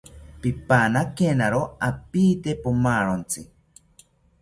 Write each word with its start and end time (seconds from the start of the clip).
Pipanakenawo 0.41 1.61
apiite 1.89 2.51
pomarontzi 2.61 3.41